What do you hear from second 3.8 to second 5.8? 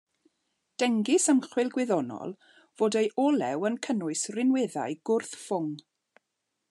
cynnwys rhinweddau gwrth-ffwng.